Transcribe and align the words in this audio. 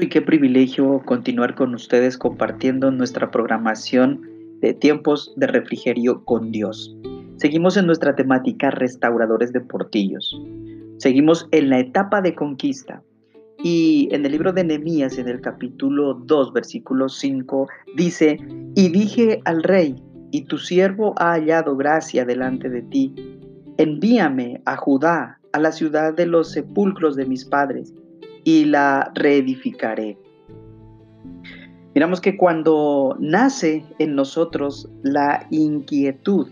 y 0.00 0.08
qué 0.08 0.22
privilegio 0.22 1.02
continuar 1.04 1.54
con 1.54 1.74
ustedes 1.74 2.18
compartiendo 2.18 2.90
nuestra 2.90 3.30
programación 3.30 4.22
de 4.60 4.74
tiempos 4.74 5.32
de 5.36 5.46
refrigerio 5.46 6.24
con 6.24 6.50
Dios. 6.50 6.96
Seguimos 7.36 7.76
en 7.76 7.86
nuestra 7.86 8.14
temática 8.16 8.70
restauradores 8.70 9.52
de 9.52 9.60
portillos. 9.60 10.40
Seguimos 10.98 11.48
en 11.52 11.70
la 11.70 11.80
etapa 11.80 12.22
de 12.22 12.34
conquista. 12.34 13.02
Y 13.62 14.08
en 14.10 14.26
el 14.26 14.32
libro 14.32 14.52
de 14.52 14.64
Nehemías, 14.64 15.18
en 15.18 15.28
el 15.28 15.40
capítulo 15.40 16.14
2, 16.14 16.52
versículo 16.52 17.08
5, 17.08 17.68
dice, 17.96 18.38
y 18.74 18.88
dije 18.88 19.40
al 19.44 19.62
rey, 19.62 19.96
y 20.32 20.44
tu 20.44 20.58
siervo 20.58 21.14
ha 21.18 21.32
hallado 21.32 21.76
gracia 21.76 22.24
delante 22.24 22.68
de 22.68 22.82
ti, 22.82 23.14
envíame 23.78 24.60
a 24.66 24.76
Judá, 24.76 25.40
a 25.52 25.60
la 25.60 25.72
ciudad 25.72 26.14
de 26.14 26.26
los 26.26 26.50
sepulcros 26.50 27.16
de 27.16 27.26
mis 27.26 27.44
padres 27.44 27.94
y 28.44 28.66
la 28.66 29.10
reedificaré. 29.14 30.18
Miramos 31.94 32.20
que 32.20 32.36
cuando 32.36 33.16
nace 33.20 33.84
en 33.98 34.14
nosotros 34.14 34.88
la 35.02 35.46
inquietud, 35.50 36.48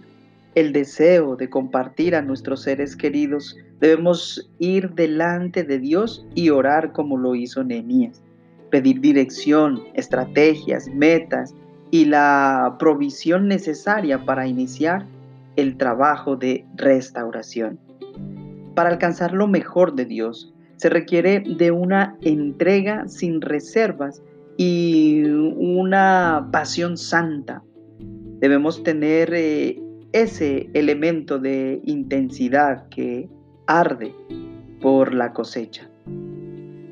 el 0.54 0.72
deseo 0.72 1.36
de 1.36 1.50
compartir 1.50 2.14
a 2.14 2.22
nuestros 2.22 2.62
seres 2.62 2.94
queridos, 2.94 3.56
debemos 3.80 4.50
ir 4.58 4.90
delante 4.90 5.64
de 5.64 5.78
Dios 5.78 6.24
y 6.34 6.50
orar 6.50 6.92
como 6.92 7.16
lo 7.16 7.34
hizo 7.34 7.64
Nehemías. 7.64 8.22
Pedir 8.70 9.00
dirección, 9.00 9.82
estrategias, 9.94 10.88
metas 10.88 11.54
y 11.90 12.04
la 12.04 12.76
provisión 12.78 13.48
necesaria 13.48 14.24
para 14.24 14.46
iniciar 14.46 15.06
el 15.56 15.76
trabajo 15.76 16.36
de 16.36 16.64
restauración. 16.76 17.78
Para 18.74 18.90
alcanzar 18.90 19.32
lo 19.32 19.48
mejor 19.48 19.94
de 19.94 20.04
Dios, 20.04 20.54
se 20.82 20.88
requiere 20.88 21.38
de 21.38 21.70
una 21.70 22.18
entrega 22.22 23.06
sin 23.06 23.40
reservas 23.40 24.20
y 24.56 25.22
una 25.22 26.48
pasión 26.50 26.96
santa. 26.96 27.62
Debemos 28.40 28.82
tener 28.82 29.32
eh, 29.32 29.80
ese 30.10 30.68
elemento 30.74 31.38
de 31.38 31.80
intensidad 31.84 32.88
que 32.88 33.28
arde 33.68 34.12
por 34.80 35.14
la 35.14 35.32
cosecha. 35.32 35.88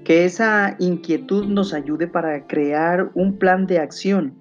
Que 0.05 0.25
esa 0.25 0.77
inquietud 0.79 1.47
nos 1.47 1.75
ayude 1.75 2.07
para 2.07 2.47
crear 2.47 3.11
un 3.17 3.39
plan 3.39 3.67
de 3.67 3.81
acción 3.81 4.35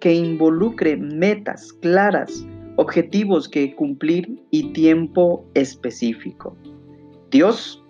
que 0.00 0.14
involucre 0.14 0.96
metas 0.96 1.74
claras, 1.74 2.46
objetivos 2.76 3.50
que 3.50 3.74
cumplir 3.74 4.42
y 4.50 4.72
tiempo 4.72 5.44
específico. 5.52 6.56
Dios 7.30 7.83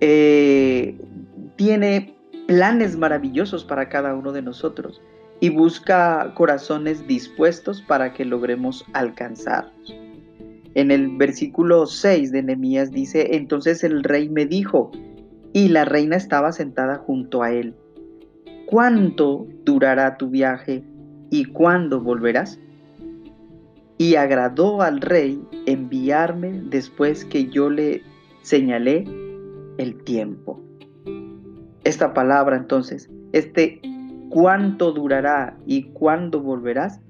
eh, 0.00 0.96
tiene 1.56 2.14
planes 2.46 2.96
maravillosos 2.96 3.64
para 3.64 3.88
cada 3.88 4.14
uno 4.14 4.32
de 4.32 4.42
nosotros 4.42 5.02
y 5.40 5.50
busca 5.50 6.32
corazones 6.34 7.06
dispuestos 7.06 7.82
para 7.82 8.12
que 8.12 8.24
logremos 8.24 8.84
alcanzarlos. 8.92 9.94
En 10.74 10.90
el 10.90 11.16
versículo 11.16 11.86
6 11.86 12.32
de 12.32 12.42
Nehemías 12.42 12.90
dice, 12.90 13.36
entonces 13.36 13.82
el 13.84 14.02
rey 14.04 14.28
me 14.28 14.46
dijo, 14.46 14.90
y 15.52 15.68
la 15.68 15.84
reina 15.84 16.16
estaba 16.16 16.52
sentada 16.52 16.96
junto 16.98 17.42
a 17.42 17.52
él, 17.52 17.74
¿cuánto 18.66 19.46
durará 19.64 20.16
tu 20.16 20.28
viaje 20.28 20.84
y 21.30 21.46
cuándo 21.46 22.00
volverás? 22.00 22.60
Y 23.96 24.14
agradó 24.14 24.82
al 24.82 25.00
rey 25.00 25.42
enviarme 25.66 26.62
después 26.70 27.24
que 27.24 27.46
yo 27.46 27.70
le 27.70 28.02
señalé 28.42 29.04
el 29.78 30.02
tiempo. 30.04 30.60
Esta 31.84 32.12
palabra 32.12 32.56
entonces, 32.56 33.10
este 33.32 33.80
cuánto 34.28 34.92
durará 34.92 35.56
y 35.66 35.84
cuándo 35.84 36.40
volverás, 36.40 37.00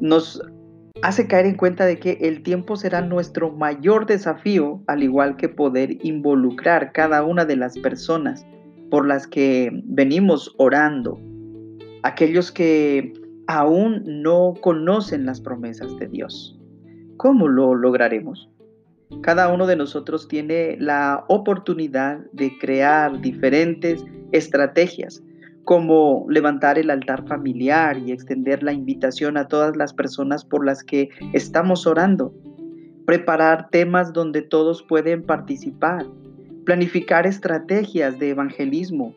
nos 0.00 0.42
hace 1.02 1.26
caer 1.26 1.46
en 1.46 1.56
cuenta 1.56 1.86
de 1.86 1.98
que 1.98 2.18
el 2.20 2.42
tiempo 2.42 2.76
será 2.76 3.00
nuestro 3.00 3.52
mayor 3.52 4.06
desafío, 4.06 4.82
al 4.86 5.02
igual 5.02 5.36
que 5.36 5.48
poder 5.48 6.04
involucrar 6.04 6.92
cada 6.92 7.24
una 7.24 7.44
de 7.44 7.56
las 7.56 7.78
personas 7.78 8.44
por 8.90 9.06
las 9.06 9.26
que 9.26 9.70
venimos 9.84 10.54
orando, 10.58 11.18
aquellos 12.02 12.50
que 12.50 13.12
aún 13.46 14.02
no 14.06 14.54
conocen 14.60 15.26
las 15.26 15.40
promesas 15.40 15.96
de 15.98 16.08
Dios. 16.08 16.58
¿Cómo 17.16 17.48
lo 17.48 17.74
lograremos? 17.74 18.48
Cada 19.22 19.52
uno 19.52 19.66
de 19.66 19.76
nosotros 19.76 20.28
tiene 20.28 20.76
la 20.78 21.24
oportunidad 21.28 22.20
de 22.32 22.56
crear 22.58 23.20
diferentes 23.20 24.04
estrategias, 24.32 25.22
como 25.64 26.26
levantar 26.28 26.78
el 26.78 26.90
altar 26.90 27.26
familiar 27.26 27.98
y 27.98 28.12
extender 28.12 28.62
la 28.62 28.72
invitación 28.72 29.36
a 29.36 29.46
todas 29.46 29.76
las 29.76 29.92
personas 29.92 30.44
por 30.44 30.64
las 30.64 30.82
que 30.82 31.10
estamos 31.32 31.86
orando, 31.86 32.32
preparar 33.04 33.68
temas 33.70 34.12
donde 34.12 34.42
todos 34.42 34.82
pueden 34.82 35.22
participar, 35.22 36.06
planificar 36.64 37.26
estrategias 37.26 38.18
de 38.18 38.30
evangelismo, 38.30 39.14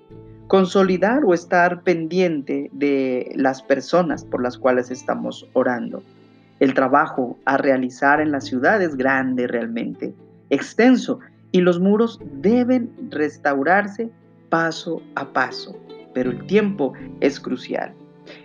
consolidar 0.47 1.23
o 1.25 1.33
estar 1.33 1.83
pendiente 1.83 2.69
de 2.73 3.31
las 3.35 3.61
personas 3.61 4.25
por 4.25 4.43
las 4.43 4.57
cuales 4.57 4.91
estamos 4.91 5.47
orando. 5.53 6.03
El 6.63 6.73
trabajo 6.73 7.37
a 7.43 7.57
realizar 7.57 8.21
en 8.21 8.31
la 8.31 8.39
ciudad 8.39 8.81
es 8.81 8.95
grande 8.95 9.47
realmente, 9.47 10.13
extenso, 10.49 11.19
y 11.51 11.59
los 11.59 11.81
muros 11.81 12.21
deben 12.35 12.89
restaurarse 13.09 14.09
paso 14.47 15.01
a 15.15 15.33
paso, 15.33 15.77
pero 16.13 16.31
el 16.31 16.47
tiempo 16.47 16.93
es 17.19 17.37
crucial. 17.41 17.93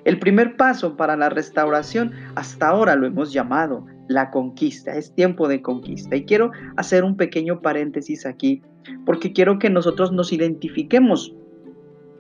El 0.05 0.19
primer 0.19 0.57
paso 0.57 0.97
para 0.97 1.17
la 1.17 1.29
restauración 1.29 2.11
hasta 2.35 2.67
ahora 2.67 2.97
lo 2.97 3.07
hemos 3.07 3.33
llamado 3.33 3.87
la 4.09 4.33
conquista, 4.33 4.97
es 4.97 5.15
tiempo 5.15 5.47
de 5.47 5.63
conquista. 5.63 6.17
Y 6.17 6.25
quiero 6.25 6.51
hacer 6.77 7.05
un 7.05 7.17
pequeño 7.17 7.63
paréntesis 7.63 8.27
aquí, 8.27 8.63
porque 9.07 9.33
quiero 9.33 9.61
que 9.61 9.71
nosotros 9.71 10.11
nos 10.11 10.33
identifiquemos 10.33 11.37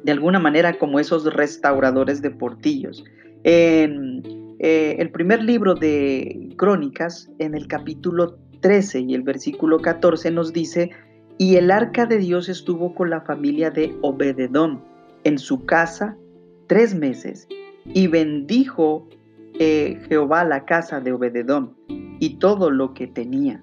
de 0.04 0.12
alguna 0.12 0.38
manera 0.38 0.78
como 0.78 1.00
esos 1.00 1.24
restauradores 1.34 2.22
de 2.22 2.30
portillos. 2.30 3.02
En 3.42 4.37
eh, 4.58 4.96
el 4.98 5.10
primer 5.10 5.42
libro 5.42 5.74
de 5.74 6.54
Crónicas, 6.56 7.30
en 7.38 7.54
el 7.54 7.68
capítulo 7.68 8.38
13 8.60 9.00
y 9.00 9.14
el 9.14 9.22
versículo 9.22 9.78
14 9.78 10.30
nos 10.30 10.52
dice, 10.52 10.90
y 11.38 11.56
el 11.56 11.70
arca 11.70 12.06
de 12.06 12.18
Dios 12.18 12.48
estuvo 12.48 12.94
con 12.94 13.10
la 13.10 13.20
familia 13.20 13.70
de 13.70 13.96
Obededón 14.02 14.82
en 15.24 15.38
su 15.38 15.64
casa 15.64 16.16
tres 16.66 16.94
meses, 16.94 17.46
y 17.84 18.06
bendijo 18.08 19.08
eh, 19.60 19.98
Jehová 20.08 20.44
la 20.44 20.64
casa 20.64 21.00
de 21.00 21.12
Obededón 21.12 21.74
y 22.20 22.38
todo 22.38 22.70
lo 22.70 22.94
que 22.94 23.06
tenía. 23.06 23.62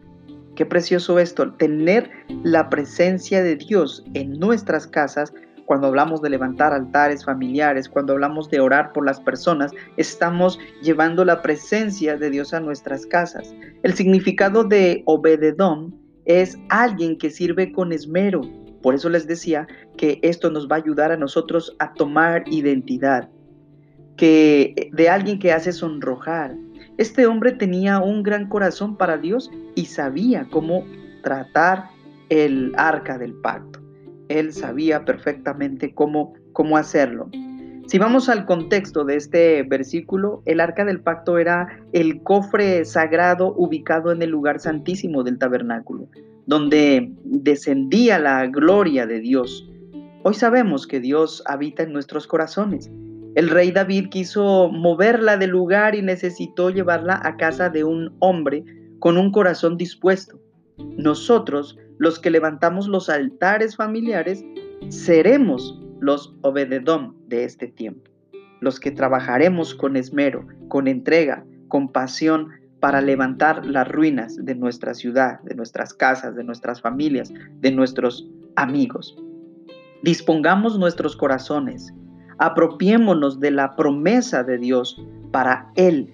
Qué 0.55 0.66
precioso 0.66 1.19
esto, 1.19 1.51
tener 1.53 2.09
la 2.44 2.69
presencia 2.69 3.44
de 3.44 3.57
Dios 3.57 4.05
en 4.13 4.39
nuestras 4.39 4.88
casas 4.88 5.34
cuando 5.66 5.88
hablamos 5.88 6.22
de 6.22 6.30
levantar 6.30 6.74
altares 6.74 7.26
familiares, 7.26 7.90
cuando 7.90 8.14
hablamos 8.14 8.50
de 8.50 8.59
orar 8.59 8.94
por 8.94 9.06
las 9.06 9.20
personas, 9.20 9.72
estamos 9.98 10.59
llevando 10.81 11.26
la 11.26 11.42
presencia 11.42 12.18
de 12.18 12.30
Dios 12.30 12.53
a 12.53 12.59
nuestras 12.59 13.06
casas. 13.06 13.53
El 13.84 13.94
significado 13.94 14.64
de 14.64 15.03
obededón 15.06 15.96
es 16.26 16.58
alguien 16.70 17.18
que 17.18 17.30
sirve 17.30 17.72
con 17.72 17.92
esmero. 17.92 18.42
Por 18.81 18.94
eso 18.94 19.09
les 19.09 19.28
decía 19.28 19.68
que 19.98 20.20
esto 20.22 20.52
nos 20.52 20.68
va 20.68 20.76
a 20.76 20.80
ayudar 20.80 21.12
a 21.12 21.18
nosotros 21.18 21.76
a 21.80 21.94
tomar 21.94 22.44
identidad, 22.47 23.30
que 24.18 24.92
de 24.94 25.09
alguien 25.09 25.40
que 25.40 25.52
hace 25.52 25.72
sonrojar. 25.72 26.56
Este 26.97 27.26
hombre 27.26 27.52
tenía 27.52 28.00
un 28.00 28.24
gran 28.24 28.47
corazón 28.47 28.96
para 28.96 29.18
Dios 29.18 29.50
y 29.73 29.88
sabía 29.88 30.47
cómo 30.50 30.85
tratar 31.23 31.90
el 32.29 32.73
arca 32.78 33.18
del 33.18 33.34
pacto 33.34 33.84
él 34.29 34.53
sabía 34.53 35.05
perfectamente 35.05 35.93
cómo, 35.93 36.33
cómo 36.53 36.77
hacerlo. 36.77 37.29
Si 37.87 37.99
vamos 37.99 38.29
al 38.29 38.45
contexto 38.45 39.05
de 39.05 39.16
este 39.16 39.61
versículo, 39.61 40.41
el 40.45 40.59
arca 40.59 40.85
del 40.85 41.01
pacto 41.01 41.37
era 41.37 41.67
el 41.93 42.23
cofre 42.23 42.83
sagrado 42.83 43.53
ubicado 43.55 44.11
en 44.11 44.23
el 44.23 44.31
lugar 44.31 44.59
santísimo 44.59 45.23
del 45.23 45.37
tabernáculo, 45.37 46.07
donde 46.47 47.11
descendía 47.23 48.17
la 48.17 48.47
gloria 48.47 49.05
de 49.05 49.19
Dios. 49.19 49.69
Hoy 50.23 50.33
sabemos 50.33 50.87
que 50.87 50.99
Dios 50.99 51.43
habita 51.45 51.83
en 51.83 51.93
nuestros 51.93 52.25
corazones. 52.25 52.89
El 53.35 53.49
rey 53.49 53.72
David 53.72 54.09
quiso 54.09 54.69
moverla 54.72 55.37
del 55.37 55.51
lugar 55.51 55.93
y 55.93 56.01
necesitó 56.01 56.72
llevarla 56.72 57.22
a 57.23 57.37
casa 57.37 57.69
de 57.69 57.83
un 57.83 58.16
hombre 58.17 58.63
con 58.97 59.17
un 59.17 59.31
corazón 59.31 59.77
dispuesto. 59.77 60.39
Nosotros 60.97 61.77
los 61.97 62.20
que 62.20 62.30
levantamos 62.30 62.88
los 62.88 63.09
altares 63.09 63.76
familiares, 63.76 64.44
seremos 64.90 65.80
los 66.00 66.36
obededón 66.42 67.16
de 67.28 67.46
este 67.46 67.68
tiempo, 67.68 68.12
los 68.62 68.80
que 68.80 68.92
trabajaremos 68.92 69.74
con 69.76 69.96
esmero, 69.96 70.46
con 70.68 70.88
entrega, 70.88 71.46
con 71.68 71.92
pasión 71.92 72.50
para 72.80 73.02
levantar 73.02 73.66
las 73.66 73.88
ruinas 73.88 74.36
de 74.46 74.56
nuestra 74.56 74.94
ciudad, 74.94 75.42
de 75.42 75.56
nuestras 75.56 75.94
casas, 75.94 76.36
de 76.36 76.44
nuestras 76.44 76.82
familias, 76.82 77.34
de 77.62 77.72
nuestros 77.72 78.30
amigos. 78.56 79.18
Dispongamos 80.03 80.78
nuestros 80.78 81.16
corazones, 81.16 81.94
apropiémonos 82.38 83.40
de 83.40 83.52
la 83.52 83.76
promesa 83.76 84.44
de 84.44 84.58
Dios 84.58 85.02
para 85.32 85.72
Él, 85.76 86.14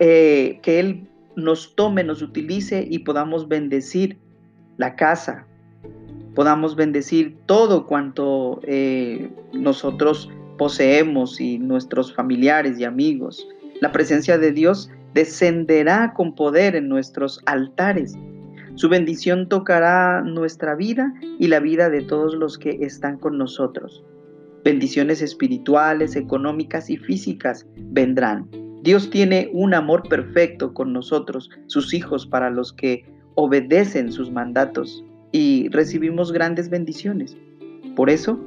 eh, 0.00 0.58
que 0.62 0.80
Él 0.80 1.08
nos 1.36 1.74
tome, 1.74 2.04
nos 2.04 2.20
utilice 2.20 2.86
y 2.88 3.00
podamos 3.00 3.48
bendecir 3.48 4.18
la 4.76 4.96
casa, 4.96 5.46
podamos 6.34 6.76
bendecir 6.76 7.36
todo 7.46 7.86
cuanto 7.86 8.60
eh, 8.64 9.30
nosotros 9.52 10.30
poseemos 10.58 11.40
y 11.40 11.58
nuestros 11.58 12.14
familiares 12.14 12.78
y 12.78 12.84
amigos. 12.84 13.46
La 13.80 13.92
presencia 13.92 14.38
de 14.38 14.52
Dios 14.52 14.90
descenderá 15.14 16.12
con 16.14 16.34
poder 16.34 16.76
en 16.76 16.88
nuestros 16.88 17.40
altares. 17.46 18.14
Su 18.74 18.88
bendición 18.88 19.48
tocará 19.48 20.22
nuestra 20.22 20.74
vida 20.74 21.14
y 21.38 21.46
la 21.46 21.60
vida 21.60 21.90
de 21.90 22.02
todos 22.02 22.34
los 22.34 22.58
que 22.58 22.78
están 22.80 23.18
con 23.18 23.38
nosotros. 23.38 24.04
Bendiciones 24.64 25.22
espirituales, 25.22 26.16
económicas 26.16 26.90
y 26.90 26.96
físicas 26.96 27.66
vendrán. 27.76 28.48
Dios 28.82 29.10
tiene 29.10 29.50
un 29.52 29.74
amor 29.74 30.08
perfecto 30.08 30.74
con 30.74 30.92
nosotros, 30.92 31.50
sus 31.66 31.94
hijos, 31.94 32.26
para 32.26 32.50
los 32.50 32.72
que 32.72 33.04
obedecen 33.34 34.12
sus 34.12 34.30
mandatos 34.30 35.04
y 35.32 35.68
recibimos 35.70 36.32
grandes 36.32 36.70
bendiciones. 36.70 37.36
Por 37.96 38.10
eso 38.10 38.38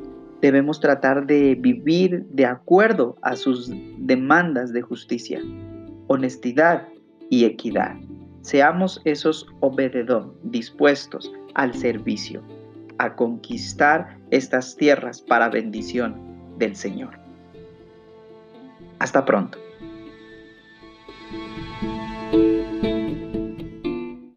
debemos 0.41 0.79
tratar 0.79 1.25
de 1.25 1.55
vivir 1.55 2.25
de 2.29 2.45
acuerdo 2.45 3.17
a 3.21 3.35
sus 3.35 3.71
demandas 3.97 4.71
de 4.73 4.81
justicia, 4.81 5.41
honestidad 6.07 6.87
y 7.29 7.45
equidad. 7.45 7.95
Seamos 8.41 9.01
esos 9.03 9.47
obededor, 9.59 10.33
dispuestos 10.43 11.31
al 11.55 11.73
servicio, 11.73 12.41
a 12.97 13.15
conquistar 13.15 14.17
estas 14.31 14.75
tierras 14.75 15.21
para 15.21 15.49
bendición 15.49 16.15
del 16.57 16.75
Señor. 16.75 17.19
Hasta 18.99 19.25
pronto. 19.25 19.57